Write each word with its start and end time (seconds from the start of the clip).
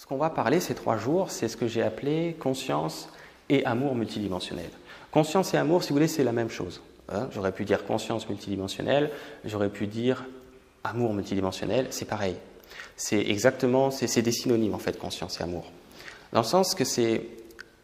ce 0.00 0.06
qu'on 0.06 0.16
va 0.16 0.30
parler 0.30 0.60
ces 0.60 0.74
trois 0.74 0.96
jours, 0.96 1.30
c'est 1.30 1.46
ce 1.46 1.58
que 1.58 1.66
j'ai 1.66 1.82
appelé 1.82 2.34
conscience 2.40 3.10
et 3.50 3.66
amour 3.66 3.94
multidimensionnel. 3.94 4.70
Conscience 5.10 5.52
et 5.52 5.58
amour, 5.58 5.82
si 5.82 5.90
vous 5.90 5.96
voulez, 5.96 6.08
c'est 6.08 6.24
la 6.24 6.32
même 6.32 6.48
chose. 6.48 6.80
Hein. 7.10 7.28
j'aurais 7.32 7.52
pu 7.52 7.66
dire 7.66 7.84
conscience 7.84 8.26
multidimensionnelle, 8.26 9.10
j'aurais 9.44 9.68
pu 9.68 9.86
dire 9.86 10.24
amour 10.84 11.12
multidimensionnel, 11.12 11.88
c'est 11.90 12.06
pareil. 12.06 12.36
C'est 12.96 13.20
exactement, 13.20 13.90
c'est 13.90 14.22
des 14.22 14.32
synonymes 14.32 14.74
en 14.74 14.78
fait, 14.78 14.98
conscience 14.98 15.38
et 15.38 15.42
amour. 15.42 15.70
Dans 16.32 16.40
le 16.40 16.46
sens 16.46 16.74
que 16.74 16.84
c'est 16.84 17.28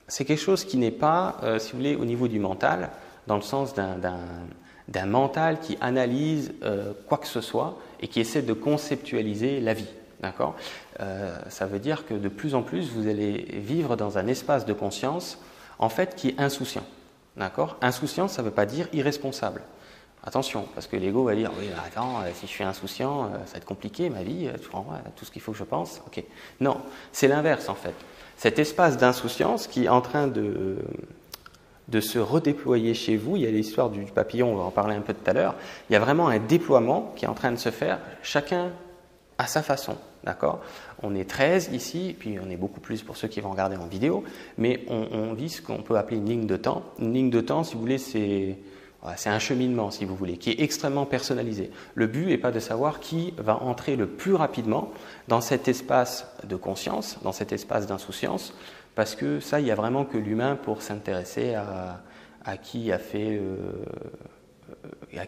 quelque 0.08 0.36
chose 0.36 0.64
qui 0.64 0.78
n'est 0.78 0.90
pas, 0.90 1.36
euh, 1.42 1.58
si 1.58 1.72
vous 1.72 1.78
voulez, 1.78 1.96
au 1.96 2.06
niveau 2.06 2.28
du 2.28 2.38
mental, 2.38 2.92
dans 3.26 3.36
le 3.36 3.42
sens 3.42 3.74
d'un 3.74 5.06
mental 5.06 5.60
qui 5.60 5.76
analyse 5.82 6.54
euh, 6.62 6.94
quoi 7.08 7.18
que 7.18 7.26
ce 7.26 7.42
soit 7.42 7.76
et 8.00 8.08
qui 8.08 8.20
essaie 8.20 8.40
de 8.40 8.54
conceptualiser 8.54 9.60
la 9.60 9.74
vie. 9.74 9.90
D'accord 10.20 10.56
euh, 11.00 11.36
Ça 11.48 11.66
veut 11.66 11.78
dire 11.78 12.06
que 12.06 12.14
de 12.14 12.28
plus 12.28 12.54
en 12.54 12.62
plus, 12.62 12.90
vous 12.90 13.08
allez 13.08 13.46
vivre 13.52 13.96
dans 13.96 14.18
un 14.18 14.26
espace 14.26 14.64
de 14.64 14.72
conscience, 14.72 15.38
en 15.78 15.88
fait, 15.88 16.14
qui 16.14 16.28
est 16.28 16.40
insouciant. 16.40 16.84
D'accord 17.36 17.76
Insouciant, 17.82 18.28
ça 18.28 18.42
ne 18.42 18.48
veut 18.48 18.54
pas 18.54 18.66
dire 18.66 18.88
irresponsable. 18.92 19.62
Attention, 20.24 20.66
parce 20.74 20.86
que 20.86 20.96
l'ego 20.96 21.24
va 21.24 21.34
dire 21.34 21.52
Oui, 21.58 21.68
attends, 21.86 22.20
euh, 22.20 22.30
si 22.34 22.46
je 22.46 22.50
suis 22.50 22.64
insouciant, 22.64 23.24
euh, 23.24 23.28
ça 23.44 23.52
va 23.52 23.58
être 23.58 23.66
compliqué, 23.66 24.10
ma 24.10 24.22
vie, 24.22 24.50
tout 25.14 25.24
ce 25.24 25.30
qu'il 25.30 25.42
faut 25.42 25.52
que 25.52 25.58
je 25.58 25.64
pense. 25.64 26.00
Ok. 26.06 26.22
Non, 26.60 26.78
c'est 27.12 27.28
l'inverse, 27.28 27.68
en 27.68 27.74
fait. 27.74 27.94
Cet 28.36 28.58
espace 28.58 28.96
d'insouciance 28.96 29.66
qui 29.66 29.84
est 29.84 29.88
en 29.88 30.00
train 30.00 30.26
de, 30.26 30.78
de 31.88 32.00
se 32.00 32.18
redéployer 32.18 32.94
chez 32.94 33.16
vous, 33.16 33.36
il 33.36 33.42
y 33.42 33.46
a 33.46 33.50
l'histoire 33.50 33.90
du 33.90 34.02
papillon, 34.04 34.52
on 34.52 34.56
va 34.56 34.64
en 34.64 34.70
parler 34.70 34.96
un 34.96 35.00
peu 35.00 35.14
tout 35.14 35.30
à 35.30 35.32
l'heure, 35.32 35.54
il 35.88 35.92
y 35.92 35.96
a 35.96 36.00
vraiment 36.00 36.28
un 36.28 36.38
déploiement 36.38 37.12
qui 37.16 37.24
est 37.24 37.28
en 37.28 37.34
train 37.34 37.52
de 37.52 37.56
se 37.56 37.70
faire, 37.70 37.98
chacun 38.22 38.70
à 39.38 39.46
sa 39.46 39.62
façon. 39.62 39.96
D'accord? 40.24 40.60
On 41.02 41.14
est 41.14 41.28
13 41.28 41.70
ici, 41.72 42.16
puis 42.18 42.38
on 42.44 42.50
est 42.50 42.56
beaucoup 42.56 42.80
plus 42.80 43.02
pour 43.02 43.16
ceux 43.16 43.28
qui 43.28 43.40
vont 43.40 43.50
regarder 43.50 43.76
en 43.76 43.86
vidéo, 43.86 44.24
mais 44.58 44.84
on, 44.88 45.34
vit 45.34 45.50
ce 45.50 45.62
qu'on 45.62 45.82
peut 45.82 45.96
appeler 45.96 46.16
une 46.16 46.28
ligne 46.28 46.46
de 46.46 46.56
temps. 46.56 46.82
Une 46.98 47.14
ligne 47.14 47.30
de 47.30 47.40
temps, 47.40 47.62
si 47.62 47.74
vous 47.74 47.80
voulez, 47.80 47.98
c'est 47.98 48.58
un 49.02 49.38
cheminement, 49.38 49.90
si 49.90 50.04
vous 50.04 50.16
voulez, 50.16 50.36
qui 50.36 50.50
est 50.50 50.60
extrêmement 50.60 51.06
personnalisé. 51.06 51.70
Le 51.94 52.06
but 52.06 52.26
n'est 52.26 52.38
pas 52.38 52.50
de 52.50 52.58
savoir 52.58 52.98
qui 52.98 53.34
va 53.36 53.62
entrer 53.62 53.94
le 53.94 54.08
plus 54.08 54.34
rapidement 54.34 54.90
dans 55.28 55.40
cet 55.40 55.68
espace 55.68 56.26
de 56.44 56.56
conscience, 56.56 57.18
dans 57.22 57.32
cet 57.32 57.52
espace 57.52 57.86
d'insouciance, 57.86 58.54
parce 58.96 59.14
que 59.14 59.38
ça, 59.40 59.60
il 59.60 59.64
n'y 59.64 59.70
a 59.70 59.76
vraiment 59.76 60.04
que 60.04 60.16
l'humain 60.16 60.56
pour 60.56 60.82
s'intéresser 60.82 61.54
à, 61.54 62.56
qui 62.62 62.92
a 62.92 62.98
fait 62.98 63.36
euh, 63.36 63.56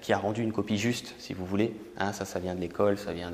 qui 0.03 0.13
a 0.13 0.19
rendu 0.19 0.43
une 0.43 0.53
copie 0.53 0.79
juste, 0.79 1.15
si 1.19 1.35
vous 1.35 1.47
voulez. 1.47 1.75
Hein, 1.99 2.13
ça, 2.13 2.25
ça 2.25 2.39
vient 2.39 2.55
de 2.55 2.61
l'école, 2.61 2.99
ça 2.99 3.13
vient 3.13 3.33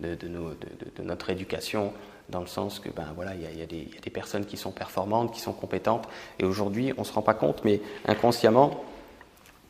de, 0.00 1.02
notre 1.02 1.30
éducation, 1.30 1.92
dans 2.28 2.40
le 2.40 2.46
sens 2.46 2.80
que, 2.80 2.88
ben 2.88 3.06
voilà, 3.14 3.34
il 3.34 3.58
y, 3.58 3.62
a, 3.62 3.66
des 3.66 4.10
personnes 4.10 4.46
qui 4.46 4.56
sont 4.56 4.72
performantes, 4.72 5.32
qui 5.32 5.40
sont 5.40 5.52
compétentes, 5.52 6.08
et 6.38 6.44
aujourd'hui, 6.44 6.92
on 6.96 7.02
ne 7.02 7.06
se 7.06 7.12
rend 7.12 7.22
pas 7.22 7.34
compte, 7.34 7.64
mais 7.64 7.80
inconsciemment, 8.06 8.84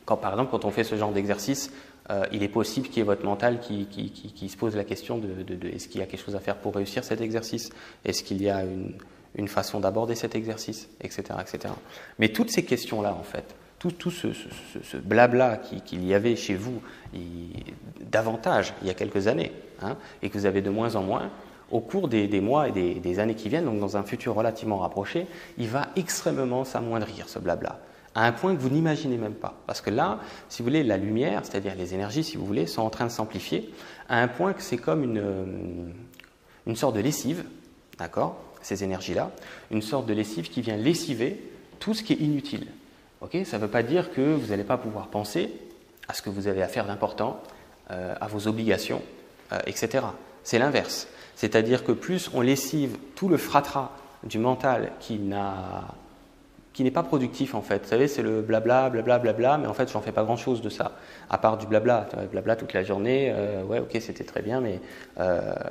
quand 0.05 0.17
par 0.17 0.31
exemple, 0.31 0.51
quand 0.51 0.65
on 0.65 0.71
fait 0.71 0.83
ce 0.83 0.95
genre 0.95 1.11
d'exercice, 1.11 1.71
euh, 2.11 2.23
il 2.31 2.43
est 2.43 2.49
possible 2.49 2.87
qu'il 2.87 2.97
y 2.97 3.01
ait 3.01 3.03
votre 3.03 3.25
mental 3.25 3.59
qui, 3.59 3.87
qui, 3.87 4.11
qui, 4.11 4.49
se 4.49 4.57
pose 4.57 4.75
la 4.75 4.83
question 4.83 5.17
de, 5.17 5.43
est-ce 5.67 5.87
qu'il 5.87 6.01
y 6.01 6.03
a 6.03 6.07
quelque 6.07 6.23
chose 6.23 6.35
à 6.35 6.39
faire 6.39 6.57
pour 6.57 6.75
réussir 6.75 7.03
cet 7.03 7.19
exercice? 7.19 7.71
Est-ce 8.03 8.23
qu'il 8.23 8.41
y 8.43 8.49
a 8.49 8.63
une, 8.63 8.93
une 9.35 9.47
façon 9.47 9.79
d'aborder 9.79 10.15
cet 10.15 10.35
exercice 10.35 10.89
Etc. 11.01 11.23
etc. 11.39 11.73
Mais 12.19 12.29
toutes 12.29 12.49
ces 12.49 12.63
questions-là, 12.65 13.13
en 13.13 13.23
fait, 13.23 13.55
tout, 13.79 14.11
ce, 14.11 14.97
blabla 14.97 15.57
qu'il 15.57 16.05
y 16.05 16.13
avait 16.13 16.35
chez 16.35 16.55
vous 16.55 16.81
davantage 17.99 18.73
il 18.81 18.87
y 18.87 18.89
a 18.89 18.93
quelques 18.93 19.27
années, 19.27 19.51
hein, 19.81 19.97
et 20.21 20.29
que 20.29 20.37
vous 20.37 20.45
avez 20.45 20.61
de 20.61 20.69
moins 20.69 20.95
en 20.95 21.03
moins, 21.03 21.29
au 21.71 21.79
cours 21.79 22.07
des, 22.07 22.41
mois 22.41 22.69
et 22.69 22.71
des, 22.71 23.19
années 23.19 23.35
qui 23.35 23.49
viennent, 23.49 23.65
donc 23.65 23.79
dans 23.79 23.97
un 23.97 24.03
futur 24.03 24.35
relativement 24.35 24.77
rapproché, 24.77 25.27
il 25.57 25.67
va 25.67 25.87
extrêmement 25.95 26.63
s'amoindrir, 26.63 27.27
ce 27.27 27.39
blabla, 27.39 27.79
à 28.13 28.25
un 28.25 28.31
point 28.31 28.55
que 28.55 28.61
vous 28.61 28.69
n'imaginez 28.69 29.17
même 29.17 29.33
pas. 29.33 29.55
Parce 29.67 29.81
que 29.81 29.89
là, 29.89 30.19
si 30.47 30.61
vous 30.61 30.67
voulez, 30.67 30.83
la 30.83 30.97
lumière, 30.97 31.41
c'est-à-dire 31.43 31.75
les 31.75 31.93
énergies, 31.93 32.23
si 32.23 32.37
vous 32.37 32.45
voulez, 32.45 32.67
sont 32.67 32.83
en 32.83 32.89
train 32.89 33.05
de 33.05 33.11
s'amplifier, 33.11 33.71
à 34.09 34.21
un 34.21 34.27
point 34.27 34.53
que 34.53 34.61
c'est 34.61 34.77
comme 34.77 35.03
une, 35.03 35.93
une 36.67 36.75
sorte 36.75 36.95
de 36.95 37.01
lessive, 37.01 37.43
d'accord, 37.97 38.37
ces 38.65 38.83
énergies-là, 38.83 39.31
une 39.69 39.83
sorte 39.83 40.07
de 40.07 40.13
lessive 40.13 40.49
qui 40.49 40.61
vient 40.61 40.75
lessiver 40.75 41.39
tout 41.79 41.93
ce 41.93 42.01
qui 42.01 42.13
est 42.13 42.17
inutile. 42.17 42.67
ça 43.45 43.57
ne 43.57 43.61
veut 43.61 43.69
pas 43.69 43.83
dire 43.83 44.11
que 44.11 44.21
vous 44.21 44.47
n'allez 44.47 44.63
pas 44.63 44.77
pouvoir 44.77 45.07
penser 45.09 45.51
à 46.07 46.13
ce 46.13 46.23
que 46.23 46.31
vous 46.31 46.47
avez 46.47 46.63
à 46.63 46.67
faire 46.67 46.85
d'important, 46.85 47.39
euh, 47.91 48.15
à 48.19 48.27
vos 48.27 48.47
obligations, 48.47 49.03
euh, 49.53 49.59
etc. 49.67 50.05
C'est 50.43 50.57
l'inverse. 50.57 51.07
C'est-à-dire 51.35 51.83
que 51.83 51.91
plus 51.91 52.31
on 52.33 52.41
lessive 52.41 52.97
tout 53.15 53.29
le 53.29 53.37
fratras 53.37 53.91
du 54.23 54.39
mental 54.39 54.91
qui 54.99 55.19
qui 56.73 56.83
n'est 56.83 56.91
pas 56.91 57.03
productif 57.03 57.55
en 57.55 57.61
fait. 57.61 57.83
Vous 57.83 57.89
savez, 57.89 58.07
c'est 58.07 58.23
le 58.23 58.41
blabla, 58.41 58.89
blabla, 58.89 59.19
blabla, 59.19 59.57
mais 59.59 59.67
en 59.67 59.73
fait, 59.73 59.91
j'en 59.91 60.01
fais 60.01 60.11
pas 60.11 60.23
grand-chose 60.23 60.61
de 60.61 60.69
ça, 60.69 60.93
à 61.29 61.37
part 61.37 61.57
du 61.57 61.67
blabla. 61.67 62.07
Blabla 62.31 62.55
toute 62.55 62.73
la 62.73 62.83
journée, 62.83 63.31
euh, 63.33 63.63
ouais, 63.63 63.79
ok, 63.79 63.95
c'était 64.01 64.23
très 64.23 64.41
bien, 64.41 64.59
mais 64.59 64.81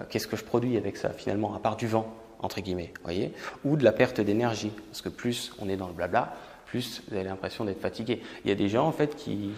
qu'est-ce 0.09 0.29
que 0.29 0.37
je 0.37 0.45
produis 0.45 0.77
avec 0.77 0.97
ça 0.97 1.11
finalement, 1.11 1.55
à 1.55 1.59
part 1.59 1.77
du 1.77 1.89
vent, 1.89 2.07
entre 2.45 2.61
guillemets, 2.61 2.93
voyez 3.03 3.33
Ou 3.65 3.77
de 3.77 3.85
la 3.85 3.93
perte 3.93 4.21
d'énergie, 4.21 4.71
parce 4.91 5.03
que 5.03 5.09
plus 5.09 5.53
on 5.59 5.69
est 5.69 5.77
dans 5.77 5.89
le 5.89 5.95
blabla, 5.95 6.35
plus 6.67 7.03
vous 7.09 7.15
avez 7.15 7.25
l'impression 7.25 7.65
d'être 7.65 7.81
fatigué. 7.81 8.21
Il 8.45 8.49
y 8.49 8.53
a 8.53 8.55
des 8.55 8.69
gens 8.69 8.87
en 8.87 8.93
fait 8.93 9.17
qui, 9.17 9.53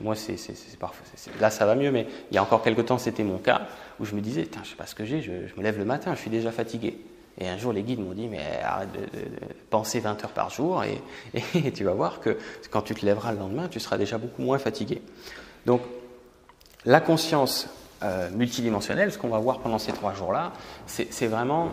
moi 0.00 0.14
c'est 0.14 0.36
parfois, 0.78 1.04
là 1.40 1.50
ça 1.50 1.66
va 1.66 1.74
mieux, 1.74 1.90
mais 1.90 2.06
il 2.30 2.34
y 2.34 2.38
a 2.38 2.42
encore 2.42 2.62
quelques 2.62 2.86
temps 2.86 2.98
c'était 2.98 3.24
mon 3.24 3.38
cas 3.38 3.62
où 3.98 4.04
je 4.04 4.14
me 4.14 4.20
disais, 4.20 4.48
je 4.62 4.68
sais 4.68 4.76
pas 4.76 4.86
ce 4.86 4.94
que 4.94 5.04
j'ai, 5.04 5.22
je, 5.22 5.32
me 5.56 5.62
lève 5.62 5.78
le 5.78 5.84
matin, 5.84 6.14
je 6.14 6.20
suis 6.20 6.30
déjà 6.30 6.52
fatigué. 6.52 6.98
Et 7.38 7.48
un 7.48 7.56
jour 7.56 7.72
les 7.72 7.82
guides 7.82 8.00
m'ont 8.00 8.12
dit, 8.12 8.28
mais 8.28 8.60
arrête 8.62 8.92
de, 8.92 9.00
penser 9.70 10.00
20 10.00 10.22
heures 10.24 10.32
par 10.32 10.50
jour 10.50 10.84
et, 10.84 11.00
et, 11.54 11.72
tu 11.72 11.84
vas 11.84 11.94
voir 11.94 12.20
que 12.20 12.36
quand 12.70 12.82
tu 12.82 12.94
te 12.94 13.04
lèveras 13.04 13.32
le 13.32 13.38
lendemain, 13.38 13.68
tu 13.68 13.80
seras 13.80 13.96
déjà 13.96 14.18
beaucoup 14.18 14.42
moins 14.42 14.58
fatigué. 14.58 15.02
Donc 15.66 15.80
la 16.84 17.00
conscience 17.00 17.68
euh, 18.02 18.30
multidimensionnelle, 18.30 19.12
ce 19.12 19.18
qu'on 19.18 19.28
va 19.28 19.38
voir 19.38 19.58
pendant 19.58 19.78
ces 19.78 19.92
trois 19.92 20.14
jours-là, 20.14 20.52
c'est 20.86 21.26
vraiment 21.26 21.70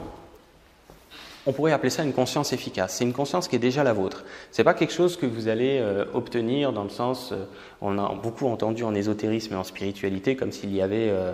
on 1.47 1.53
pourrait 1.53 1.71
appeler 1.71 1.89
ça 1.89 2.03
une 2.03 2.13
conscience 2.13 2.51
efficace. 2.51 2.95
C'est 2.95 3.05
une 3.05 3.13
conscience 3.13 3.47
qui 3.47 3.55
est 3.55 3.59
déjà 3.59 3.83
la 3.83 3.93
vôtre. 3.93 4.25
Ce 4.51 4.61
n'est 4.61 4.65
pas 4.65 4.73
quelque 4.73 4.93
chose 4.93 5.15
que 5.15 5.25
vous 5.25 5.47
allez 5.47 5.79
euh, 5.79 6.03
obtenir 6.13 6.73
dans 6.73 6.83
le 6.83 6.89
sens, 6.89 7.31
euh, 7.31 7.45
on 7.79 7.97
a 7.97 8.13
beaucoup 8.15 8.47
entendu 8.47 8.83
en 8.83 8.93
ésotérisme 8.93 9.53
et 9.53 9.57
en 9.57 9.63
spiritualité 9.63 10.35
comme 10.35 10.51
s'il 10.51 10.73
y 10.75 10.81
avait, 10.81 11.09
euh, 11.09 11.31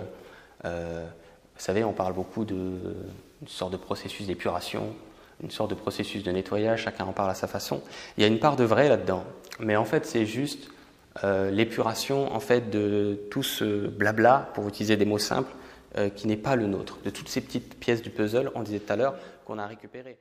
vous 0.64 1.60
savez, 1.60 1.82
on 1.82 1.92
parle 1.92 2.12
beaucoup 2.12 2.44
d'une 2.44 2.94
sorte 3.48 3.72
de 3.72 3.76
processus 3.76 4.28
d'épuration, 4.28 4.94
une 5.42 5.50
sorte 5.50 5.70
de 5.70 5.74
processus 5.74 6.22
de 6.22 6.30
nettoyage, 6.30 6.82
chacun 6.82 7.06
en 7.06 7.12
parle 7.12 7.30
à 7.30 7.34
sa 7.34 7.48
façon. 7.48 7.82
Il 8.16 8.22
y 8.22 8.24
a 8.24 8.28
une 8.28 8.38
part 8.38 8.54
de 8.54 8.64
vrai 8.64 8.88
là-dedans, 8.88 9.24
mais 9.58 9.74
en 9.74 9.84
fait 9.84 10.06
c'est 10.06 10.26
juste 10.26 10.68
l'épuration 11.22 12.34
en 12.34 12.40
fait 12.40 12.70
de 12.70 13.20
tout 13.30 13.42
ce 13.42 13.86
blabla, 13.86 14.50
pour 14.54 14.66
utiliser 14.68 14.96
des 14.96 15.04
mots 15.04 15.18
simples, 15.18 15.52
qui 16.16 16.26
n'est 16.26 16.36
pas 16.36 16.56
le 16.56 16.66
nôtre, 16.66 16.98
de 17.04 17.10
toutes 17.10 17.28
ces 17.28 17.40
petites 17.40 17.78
pièces 17.78 18.02
du 18.02 18.10
puzzle, 18.10 18.50
on 18.54 18.62
disait 18.62 18.80
tout 18.80 18.92
à 18.92 18.96
l'heure, 18.96 19.14
qu'on 19.44 19.58
a 19.58 19.66
récupéré. 19.66 20.18